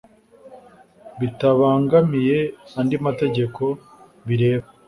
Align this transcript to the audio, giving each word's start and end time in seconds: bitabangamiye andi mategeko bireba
bitabangamiye 1.19 2.39
andi 2.79 2.97
mategeko 3.05 3.63
bireba 4.27 4.67